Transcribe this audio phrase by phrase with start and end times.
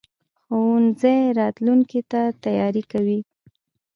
[0.43, 3.19] ښوونځی راتلونکي ته تیاری ورکوي.